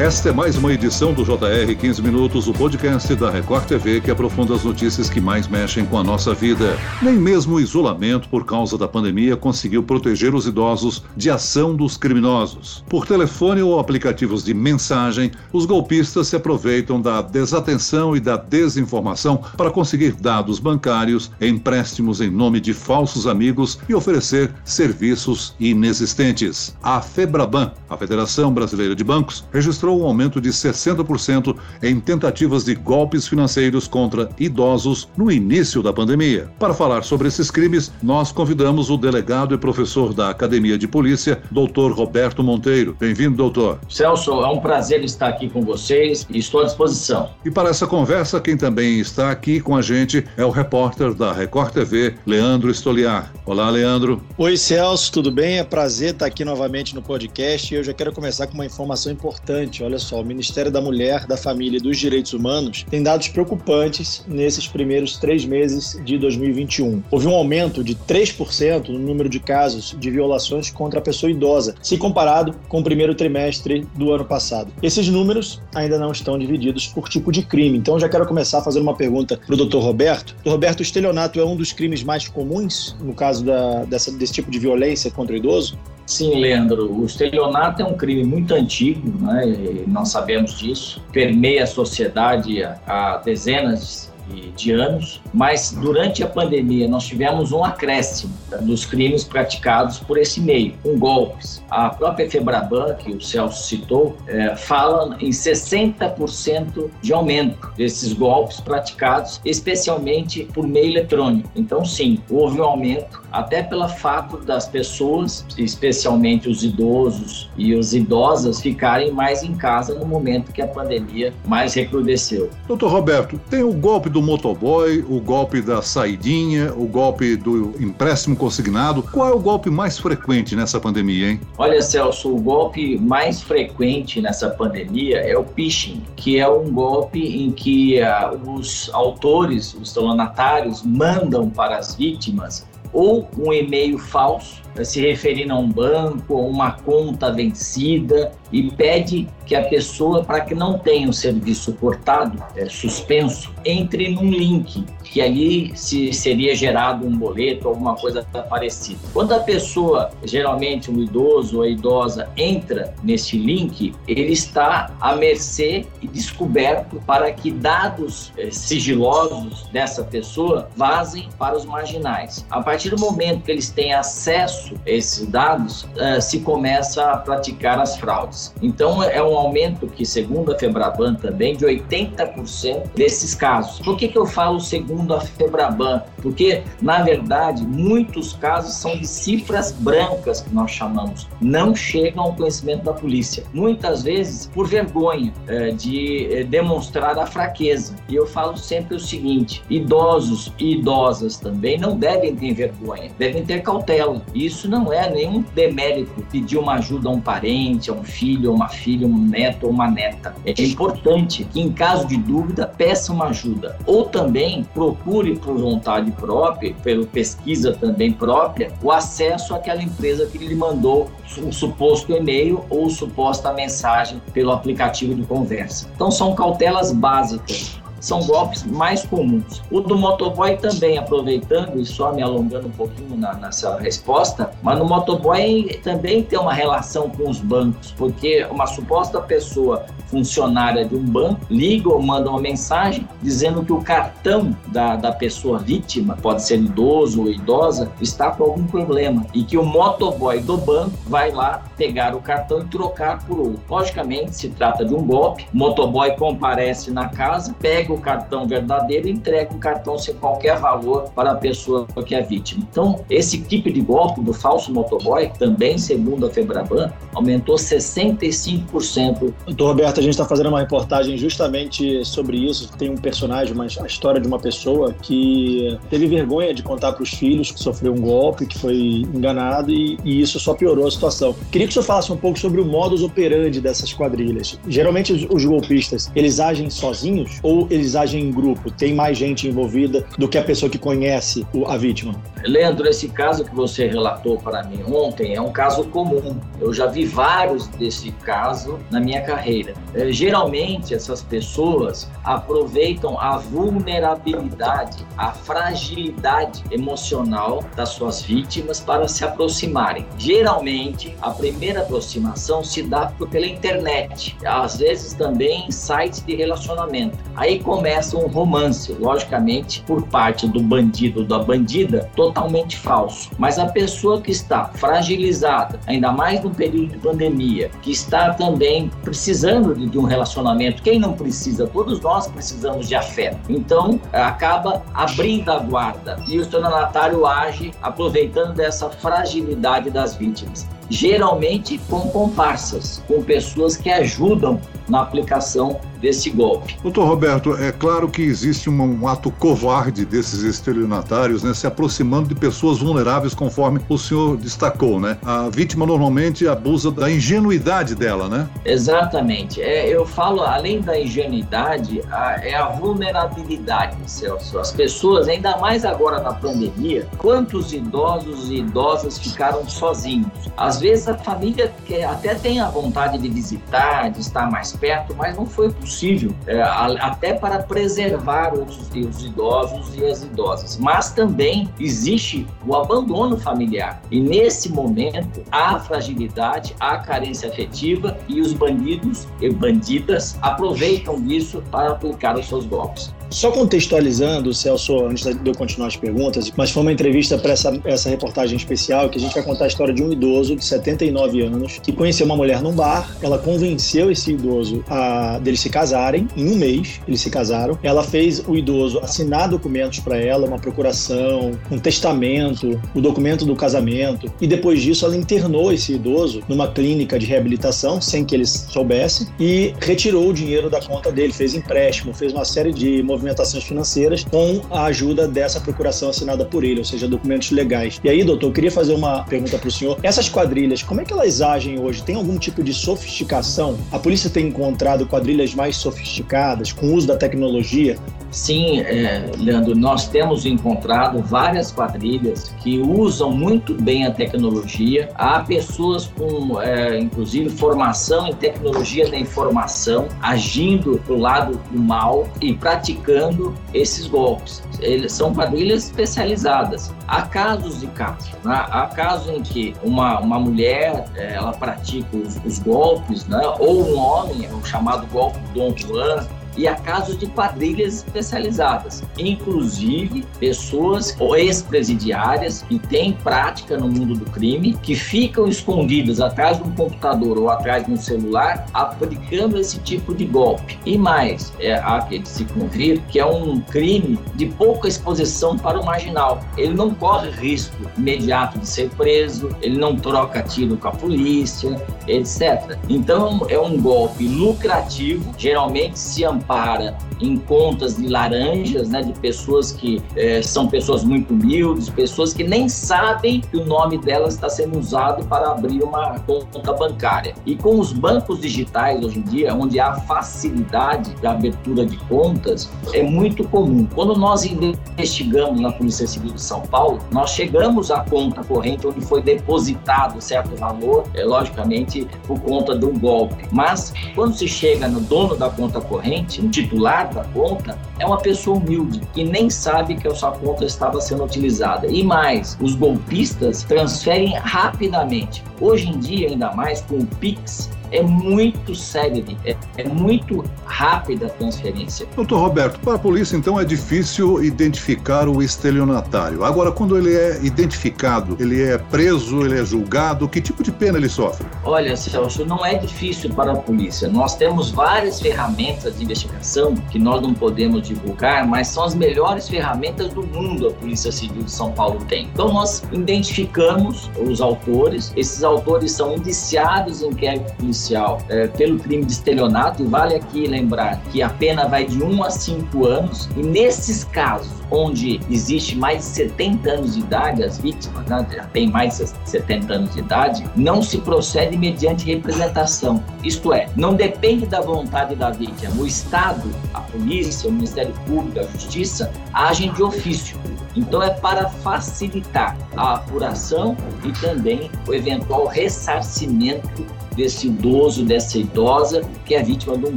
[0.00, 4.10] Esta é mais uma edição do JR 15 Minutos, o podcast da Record TV que
[4.10, 6.78] aprofunda as notícias que mais mexem com a nossa vida.
[7.02, 11.98] Nem mesmo o isolamento por causa da pandemia conseguiu proteger os idosos de ação dos
[11.98, 12.82] criminosos.
[12.88, 19.42] Por telefone ou aplicativos de mensagem, os golpistas se aproveitam da desatenção e da desinformação
[19.54, 26.74] para conseguir dados bancários, empréstimos em nome de falsos amigos e oferecer serviços inexistentes.
[26.82, 32.64] A Febraban, a Federação Brasileira de Bancos, registrou registrou um aumento de 60% em tentativas
[32.64, 36.50] de golpes financeiros contra idosos no início da pandemia.
[36.58, 41.40] Para falar sobre esses crimes, nós convidamos o delegado e professor da Academia de Polícia,
[41.50, 42.96] doutor Roberto Monteiro.
[42.98, 43.80] Bem-vindo, doutor.
[43.88, 47.30] Celso, é um prazer estar aqui com vocês e estou à disposição.
[47.44, 51.32] E para essa conversa, quem também está aqui com a gente é o repórter da
[51.32, 53.32] Record TV, Leandro Estoliar.
[53.44, 54.22] Olá, Leandro.
[54.38, 55.58] Oi, Celso, tudo bem?
[55.58, 59.10] É prazer estar aqui novamente no podcast e eu já quero começar com uma informação
[59.12, 63.28] importante olha só, o Ministério da Mulher, da Família e dos Direitos Humanos tem dados
[63.28, 67.02] preocupantes nesses primeiros três meses de 2021.
[67.10, 71.74] Houve um aumento de 3% no número de casos de violações contra a pessoa idosa,
[71.82, 74.72] se comparado com o primeiro trimestre do ano passado.
[74.82, 78.82] Esses números ainda não estão divididos por tipo de crime, então já quero começar fazendo
[78.82, 79.78] uma pergunta para o Dr.
[79.78, 80.34] Roberto.
[80.42, 80.50] Dr.
[80.50, 84.50] Roberto, o estelionato é um dos crimes mais comuns no caso da, dessa, desse tipo
[84.50, 85.78] de violência contra o idoso?
[86.10, 89.44] Sim, Leandro, o estelionato é um crime muito antigo, né?
[89.86, 94.09] nós sabemos disso, permeia a sociedade há dezenas
[94.56, 100.40] de anos, mas durante a pandemia nós tivemos um acréscimo dos crimes praticados por esse
[100.40, 101.62] meio, com golpes.
[101.70, 108.60] A própria Febraban, que o Celso citou, é, fala em 60% de aumento desses golpes
[108.60, 111.50] praticados, especialmente por meio eletrônico.
[111.54, 117.94] Então, sim, houve um aumento, até pelo fato das pessoas, especialmente os idosos e os
[117.94, 122.50] idosas, ficarem mais em casa no momento que a pandemia mais recrudesceu.
[122.66, 128.36] Doutor Roberto, tem o golpe do motoboy, o golpe da saidinha, o golpe do empréstimo
[128.36, 129.02] consignado.
[129.02, 131.40] Qual é o golpe mais frequente nessa pandemia, hein?
[131.58, 137.20] Olha, Celso, o golpe mais frequente nessa pandemia é o phishing, que é um golpe
[137.20, 144.60] em que uh, os autores, os estelionatários, mandam para as vítimas ou um e-mail falso
[144.82, 150.40] se referindo a um banco ou uma conta vencida e pede que a pessoa, para
[150.40, 156.54] que não tenha o serviço cortado, é, suspenso, entre num link, que ali se seria
[156.54, 159.00] gerado um boleto, alguma coisa parecida.
[159.12, 165.16] Quando a pessoa, geralmente um idoso ou a idosa, entra nesse link, ele está à
[165.16, 172.46] mercê e descoberto para que dados é, sigilosos dessa pessoa vazem para os marginais.
[172.50, 177.16] A partir do momento que eles têm acesso a esses dados, é, se começa a
[177.16, 178.54] praticar as fraudes.
[178.62, 183.80] Então, é um aumento que, segundo a Febraban também, de 80% desses casos.
[183.80, 186.02] Por que, que eu falo segundo a Febraban?
[186.20, 192.34] Porque, na verdade, muitos casos são de cifras brancas, que nós chamamos, não chegam ao
[192.34, 193.44] conhecimento da polícia.
[193.52, 197.94] Muitas vezes por vergonha é, de é, demonstrar a fraqueza.
[198.08, 203.44] E eu falo sempre o seguinte: idosos e idosas também não devem ter vergonha, devem
[203.44, 204.22] ter cautela.
[204.34, 208.52] Isso não é nenhum demérito pedir uma ajuda a um parente, a um filho filho,
[208.52, 210.34] uma filha, um neto ou uma neta.
[210.44, 213.78] É importante que, em caso de dúvida, peça uma ajuda.
[213.86, 220.38] Ou também procure por vontade própria, pela pesquisa também própria, o acesso àquela empresa que
[220.38, 225.88] lhe mandou o suposto e-mail ou suposta mensagem pelo aplicativo de conversa.
[225.94, 229.62] Então, são cautelas básicas são golpes mais comuns.
[229.70, 234.78] O do motoboy também, aproveitando e só me alongando um pouquinho na, nessa resposta, mas
[234.78, 240.96] no motoboy também tem uma relação com os bancos, porque uma suposta pessoa funcionária de
[240.96, 246.16] um banco liga ou manda uma mensagem dizendo que o cartão da, da pessoa vítima,
[246.20, 250.92] pode ser idoso ou idosa, está com algum problema e que o motoboy do banco
[251.06, 253.60] vai lá pegar o cartão e trocar por outro.
[253.68, 259.08] Logicamente, se trata de um golpe, o motoboy comparece na casa, pega o cartão verdadeiro
[259.08, 262.66] e entrega o cartão sem qualquer valor para a pessoa que é vítima.
[262.70, 269.32] Então, esse tipo de golpe do falso motoboy, também segundo a Febraban, aumentou 65%.
[269.46, 272.70] Doutor Roberto, a gente está fazendo uma reportagem justamente sobre isso.
[272.76, 277.02] Tem um personagem, uma, a história de uma pessoa que teve vergonha de contar para
[277.02, 278.76] os filhos que sofreu um golpe, que foi
[279.14, 281.34] enganado e, e, isso só piorou a situação.
[281.50, 284.58] Queria que o senhor falasse um pouco sobre o modus operandi dessas quadrilhas.
[284.68, 288.70] Geralmente os, os golpistas, eles agem sozinhos ou eles eles agem em grupo?
[288.70, 292.14] Tem mais gente envolvida do que a pessoa que conhece a vítima?
[292.44, 296.38] Leandro, esse caso que você relatou para mim ontem é um caso comum.
[296.60, 299.74] Eu já vi vários desse caso na minha carreira.
[299.94, 309.24] É, geralmente, essas pessoas aproveitam a vulnerabilidade, a fragilidade emocional das suas vítimas para se
[309.24, 310.06] aproximarem.
[310.18, 317.18] Geralmente, a primeira aproximação se dá pela internet, às vezes também em sites de relacionamento.
[317.36, 323.30] Aí começa um romance, logicamente, por parte do bandido ou da bandida, totalmente falso.
[323.38, 328.90] Mas a pessoa que está fragilizada, ainda mais no período de pandemia, que está também
[329.04, 331.64] precisando de, um relacionamento, quem não precisa?
[331.68, 333.38] Todos nós precisamos de afeto.
[333.48, 341.78] Então, acaba abrindo a guarda e o estelionatário age aproveitando dessa fragilidade das vítimas geralmente
[341.88, 346.76] com comparsas, com pessoas que ajudam na aplicação desse golpe.
[346.82, 352.28] Doutor Roberto, é claro que existe um, um, ato covarde desses estelionatários, né, se aproximando
[352.28, 355.18] de pessoas vulneráveis, conforme o senhor destacou, né?
[355.24, 358.48] A vítima normalmente abusa da ingenuidade dela, né?
[358.64, 359.60] Exatamente.
[359.60, 364.58] É, eu falo, além da ingenuidade, a, é a vulnerabilidade, Celso.
[364.58, 370.30] As pessoas, ainda mais agora na pandemia, quantos idosos e idosas ficaram sozinhos?
[370.56, 371.72] Às vezes a família
[372.08, 376.60] até tem a vontade de visitar, de estar mais perto, mas não foi possível, é,
[376.62, 380.78] até para preservar os, os idosos e as idosas.
[380.78, 384.00] Mas também existe o abandono familiar.
[384.10, 391.62] E nesse momento, há fragilidade, há carência afetiva e os bandidos e bandidas aproveitam disso
[391.70, 393.12] para aplicar os seus golpes.
[393.30, 397.80] Só contextualizando, Celso, antes de eu continuar as perguntas, mas foi uma entrevista para essa,
[397.84, 401.40] essa reportagem especial que a gente vai contar a história de um idoso de 79
[401.42, 403.16] anos que conheceu uma mulher num bar.
[403.22, 406.26] Ela convenceu esse idoso a deles se casarem.
[406.36, 407.78] Em um mês, eles se casaram.
[407.84, 413.54] Ela fez o idoso assinar documentos para ela, uma procuração, um testamento, o documento do
[413.54, 414.30] casamento.
[414.40, 419.28] E depois disso, ela internou esse idoso numa clínica de reabilitação, sem que eles soubessem,
[419.38, 423.62] e retirou o dinheiro da conta dele, fez empréstimo, fez uma série de movimentos movimentações
[423.62, 428.00] financeiras com a ajuda dessa procuração assinada por ele, ou seja, documentos legais.
[428.02, 429.98] E aí, doutor, eu queria fazer uma pergunta para o senhor.
[430.02, 432.02] Essas quadrilhas, como é que elas agem hoje?
[432.02, 433.78] Tem algum tipo de sofisticação?
[433.92, 437.96] A polícia tem encontrado quadrilhas mais sofisticadas, com o uso da tecnologia?
[438.30, 445.10] Sim, é, Leandro, nós temos encontrado várias quadrilhas que usam muito bem a tecnologia.
[445.16, 452.28] Há pessoas com, é, inclusive, formação em tecnologia da informação, agindo do lado do mal
[452.40, 454.62] e praticando esses golpes.
[454.80, 456.92] Eles são quadrilhas especializadas.
[457.08, 458.30] Há casos e casos.
[458.44, 458.64] Né?
[458.70, 463.40] Há casos em que uma, uma mulher é, ela pratica os, os golpes, né?
[463.58, 466.26] ou um homem, é o chamado golpe Dom Juan,
[466.56, 474.14] e a casos de quadrilhas especializadas, inclusive pessoas ou ex-presidiárias que têm prática no mundo
[474.14, 479.58] do crime, que ficam escondidas atrás de um computador ou atrás de um celular, aplicando
[479.58, 480.78] esse tipo de golpe.
[480.84, 485.80] E mais, é, há que se convir que é um crime de pouca exposição para
[485.80, 486.40] o marginal.
[486.56, 491.80] Ele não corre risco imediato de ser preso, ele não troca tiro com a polícia,
[492.06, 492.78] etc.
[492.88, 499.72] Então é um golpe lucrativo, geralmente se ampara em contas de laranjas, né, de pessoas
[499.72, 504.48] que é, são pessoas muito humildes, pessoas que nem sabem que o nome delas está
[504.48, 507.34] sendo usado para abrir uma conta bancária.
[507.44, 512.70] E com os bancos digitais hoje em dia, onde há facilidade da abertura de contas,
[512.92, 513.86] é muito comum.
[513.94, 519.00] Quando nós investigamos na Polícia Civil de São Paulo, nós chegamos à conta corrente onde
[519.00, 523.44] foi depositado certo valor, é, logicamente por conta de um golpe.
[523.52, 528.18] Mas quando se chega no dono da conta corrente, no titular da conta é uma
[528.18, 531.86] pessoa humilde que nem sabe que a sua conta estava sendo utilizada.
[531.86, 535.42] E mais, os golpistas transferem rapidamente.
[535.60, 541.26] Hoje em dia, ainda mais com o Pix, é muito célebre, é, é, muito rápida
[541.26, 542.06] a transferência.
[542.14, 546.44] Doutor Roberto, para a polícia então é difícil identificar o estelionatário.
[546.44, 550.98] Agora, quando ele é identificado, ele é preso, ele é julgado, que tipo de pena
[550.98, 551.46] ele sofre?
[551.64, 554.08] Olha, Celso, não é difícil para a polícia.
[554.08, 559.48] Nós temos várias ferramentas de investigação que nós não podemos divulgar, mas são as melhores
[559.48, 562.24] ferramentas do mundo a Polícia Civil de São Paulo tem.
[562.32, 567.79] Então nós identificamos os autores, esses autores são indiciados em inquérito policial
[568.28, 572.22] é, pelo crime de estelionato, e vale aqui lembrar que a pena vai de 1
[572.22, 577.58] a 5 anos, e nesses casos onde existe mais de 70 anos de idade, as
[577.58, 583.02] vítimas né, já têm mais de 70 anos de idade, não se procede mediante representação.
[583.24, 585.74] Isto é, não depende da vontade da vítima.
[585.76, 590.38] O Estado, a polícia, o Ministério Público, a Justiça agem de ofício.
[590.76, 596.86] Então é para facilitar a apuração e também o eventual ressarcimento
[597.16, 599.96] desse idoso, dessa idosa que é vítima de um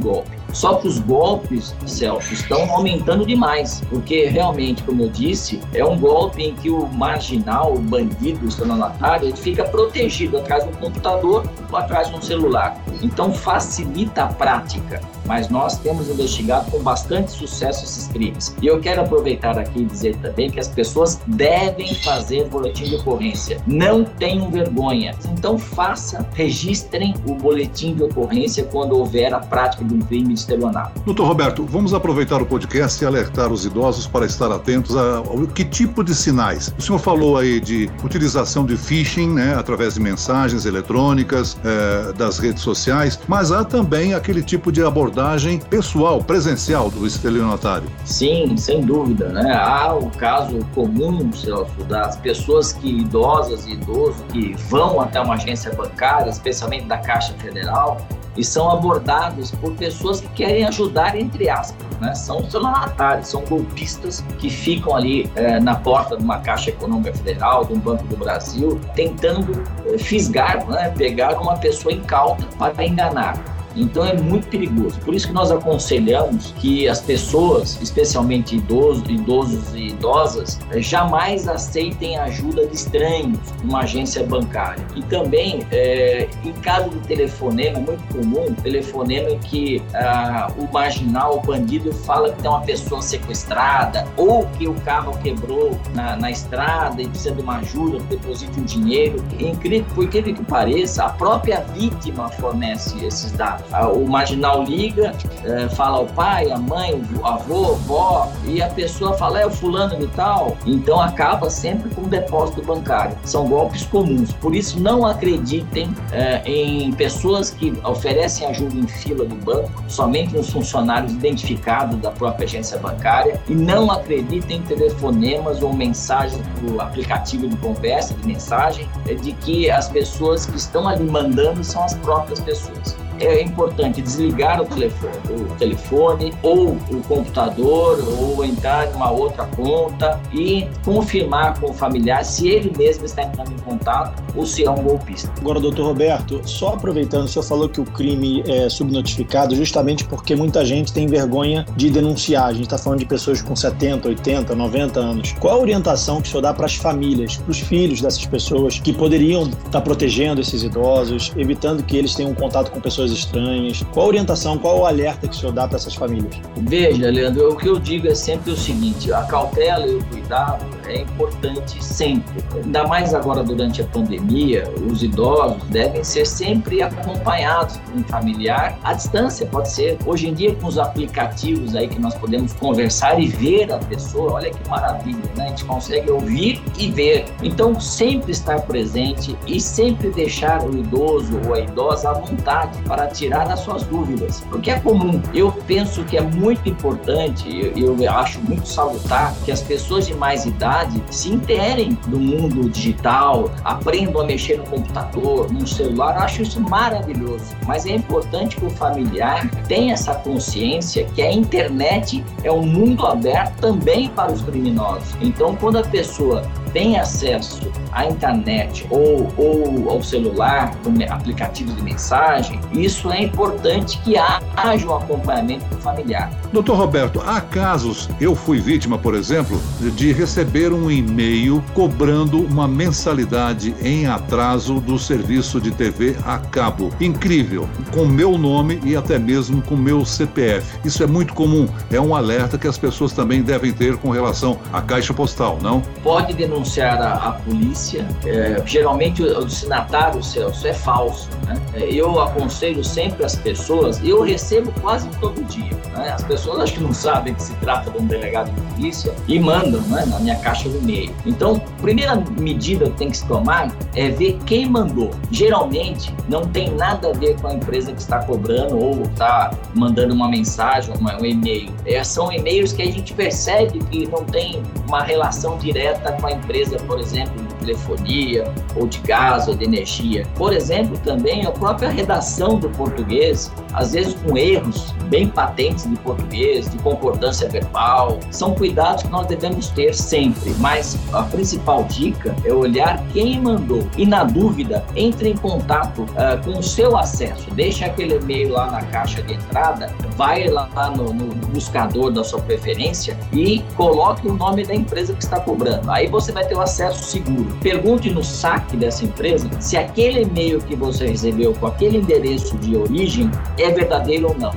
[0.00, 0.43] golpe.
[0.54, 5.98] Só que os golpes, Celso, estão aumentando demais, porque realmente, como eu disse, é um
[5.98, 10.74] golpe em que o marginal, o bandido, o estelionatário, ele fica protegido atrás de um
[10.74, 12.80] computador ou atrás de um celular.
[13.02, 18.54] Então facilita a prática, mas nós temos investigado com bastante sucesso esses crimes.
[18.62, 22.96] E eu quero aproveitar aqui e dizer também que as pessoas devem fazer boletim de
[22.96, 23.60] ocorrência.
[23.66, 25.14] Não tenham vergonha.
[25.32, 30.43] Então faça, registrem o boletim de ocorrência quando houver a prática de um crime de
[30.44, 31.00] estelionato.
[31.04, 35.46] Doutor Roberto, vamos aproveitar o podcast e alertar os idosos para estar atentos a, a
[35.54, 36.72] que tipo de sinais.
[36.78, 42.38] O senhor falou aí de utilização de phishing, né, através de mensagens eletrônicas, eh, das
[42.38, 47.88] redes sociais, mas há também aquele tipo de abordagem pessoal, presencial do estelionatário.
[48.04, 49.54] Sim, sem dúvida, né?
[49.54, 55.34] Há o caso comum, Celso, das pessoas que idosas e idosos que vão até uma
[55.34, 57.98] agência bancária, especialmente da Caixa Federal,
[58.36, 61.86] e são abordados por pessoas que querem ajudar, entre aspas.
[62.00, 62.14] Né?
[62.14, 67.64] São estelionatários, são golpistas que ficam ali é, na porta de uma Caixa Econômica Federal,
[67.64, 70.92] de um Banco do Brasil, tentando é, fisgar, né?
[70.96, 73.53] pegar uma pessoa incauta para enganar.
[73.76, 74.98] Então é muito perigoso.
[75.00, 81.48] Por isso que nós aconselhamos que as pessoas, especialmente idosos, idosos e idosas, eh, jamais
[81.48, 84.84] aceitem ajuda de estranhos numa agência bancária.
[84.94, 91.38] E também, é, em caso de telefonema, muito comum, telefonema em que ah, o marginal,
[91.38, 96.30] o bandido, fala que tem uma pessoa sequestrada ou que o carro quebrou na, na
[96.30, 99.24] estrada e precisa de uma ajuda, deposite um dinheiro.
[99.38, 105.12] Incrível, por incrível que pareça, a própria vítima fornece esses dados o marginal liga,
[105.44, 109.46] é, fala o pai, a mãe, o avô, a avó, e a pessoa fala, é
[109.46, 113.16] o fulano de tal, então acaba sempre com depósito bancário.
[113.24, 119.24] São golpes comuns, por isso não acreditem é, em pessoas que oferecem ajuda em fila
[119.24, 125.62] do banco, somente nos funcionários identificados da própria agência bancária, e não acreditem em telefonemas
[125.62, 130.88] ou mensagens do aplicativo de conversa, de mensagem, é, de que as pessoas que estão
[130.88, 137.02] ali mandando são as próprias pessoas é importante desligar o telefone, o telefone ou o
[137.06, 143.04] computador ou entrar em uma outra conta e confirmar com o familiar se ele mesmo
[143.04, 145.30] está entrando em contato ou se é um golpista.
[145.38, 150.34] Agora, doutor Roberto, só aproveitando, o senhor falou que o crime é subnotificado justamente porque
[150.34, 152.46] muita gente tem vergonha de denunciar.
[152.46, 155.34] A gente está falando de pessoas com 70, 80, 90 anos.
[155.40, 158.78] Qual a orientação que o senhor dá para as famílias, para os filhos dessas pessoas
[158.80, 163.84] que poderiam estar tá protegendo esses idosos, evitando que eles tenham contato com pessoas estranhas?
[163.92, 166.34] Qual a orientação, qual o alerta que o senhor dá para essas famílias?
[166.56, 170.73] Veja, Leandro, o que eu digo é sempre o seguinte: a cautela e o cuidado
[170.86, 172.44] é importante sempre.
[172.54, 178.78] Ainda mais agora durante a pandemia, os idosos devem ser sempre acompanhados por um familiar
[178.82, 179.98] à distância, pode ser.
[180.06, 184.34] Hoje em dia, com os aplicativos aí que nós podemos conversar e ver a pessoa,
[184.34, 185.46] olha que maravilha, né?
[185.46, 187.26] A gente consegue ouvir e ver.
[187.42, 193.06] Então, sempre estar presente e sempre deixar o idoso ou a idosa à vontade para
[193.06, 195.20] tirar as suas dúvidas, porque é comum.
[195.32, 200.14] Eu penso que é muito importante, eu, eu acho muito salutar que as pessoas de
[200.14, 200.73] mais idade
[201.10, 206.16] se interem do mundo digital, aprendam a mexer no computador, no celular.
[206.16, 207.44] Eu acho isso maravilhoso.
[207.66, 213.06] Mas é importante que o familiar tenha essa consciência que a internet é um mundo
[213.06, 215.14] aberto também para os criminosos.
[215.20, 216.42] Então, quando a pessoa
[216.74, 223.96] tem acesso à internet ou, ou ao celular, com aplicativos de mensagem, isso é importante
[223.98, 226.30] que haja um acompanhamento familiar.
[226.52, 232.66] Doutor Roberto, há casos, eu fui vítima, por exemplo, de receber um e-mail cobrando uma
[232.66, 236.90] mensalidade em atraso do serviço de TV a cabo.
[237.00, 240.80] Incrível, com meu nome e até mesmo com meu CPF.
[240.84, 244.58] Isso é muito comum, é um alerta que as pessoas também devem ter com relação
[244.72, 245.80] à caixa postal, não?
[246.02, 248.06] Pode denunciar denunciar a, polícia.
[248.24, 251.28] É, geralmente o, o destinatário, Celso, é falso.
[251.46, 251.60] Né?
[251.74, 255.76] É, eu aconselho sempre as pessoas, eu recebo quase todo dia.
[255.96, 256.10] Né?
[256.10, 259.38] As pessoas acho que não sabem que se trata de um delegado de polícia e
[259.38, 261.14] mandam né, na minha caixa do e-mail.
[261.26, 265.10] Então, primeira medida que tem que se tomar é ver quem mandou.
[265.30, 270.14] Geralmente, não tem nada a ver com a empresa que está cobrando ou está mandando
[270.14, 271.70] uma mensagem, um e-mail.
[271.84, 276.32] É, são e-mails que a gente percebe que não tem uma relação direta com a
[276.32, 280.26] empresa, por exemplo, de telefonia ou de gás ou de energia.
[280.36, 285.96] Por exemplo, também a própria redação do português, às vezes com erros bem patentes de
[285.96, 290.54] português, de concordância verbal, são cuidados que nós devemos ter sempre.
[290.58, 296.42] Mas a principal dica é olhar quem mandou e, na dúvida, entre em contato uh,
[296.44, 297.50] com o seu acesso.
[297.52, 302.40] Deixa aquele e-mail lá na caixa de entrada, vai lá no, no buscador da sua
[302.40, 305.90] preferência e coloque o nome da empresa que está cobrando.
[305.90, 307.56] Aí você vai ter o acesso seguro.
[307.60, 312.76] Pergunte no saque dessa empresa se aquele e-mail que você recebeu com aquele endereço de
[312.76, 313.30] origem
[313.70, 314.52] verdadeiro ou não.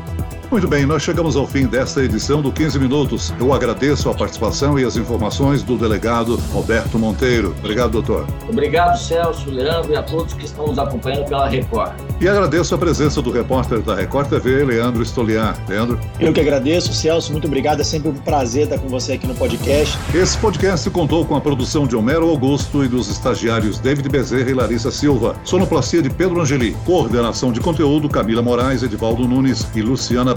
[0.50, 3.34] Muito bem, nós chegamos ao fim desta edição do 15 Minutos.
[3.38, 7.54] Eu agradeço a participação e as informações do delegado Roberto Monteiro.
[7.60, 8.26] Obrigado, doutor.
[8.48, 11.92] Obrigado, Celso, Leandro e a todos que estão nos acompanhando pela Record.
[12.22, 15.58] E agradeço a presença do repórter da Record TV, Leandro Stoliar.
[15.68, 16.00] Leandro?
[16.18, 17.34] Eu que agradeço, Celso.
[17.34, 17.82] Muito obrigado.
[17.82, 20.00] É sempre um prazer estar com você aqui no podcast.
[20.16, 24.54] Esse podcast contou com a produção de Homero Augusto e dos estagiários David Bezerra e
[24.54, 25.36] Larissa Silva.
[25.44, 26.76] Sonoplastia de Pedro Angeli.
[26.86, 30.37] Coordenação de conteúdo Camila Moraes, Edivaldo Nunes e Luciana